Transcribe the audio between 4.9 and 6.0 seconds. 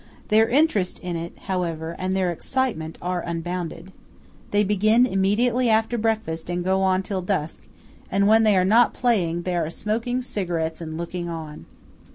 immediately after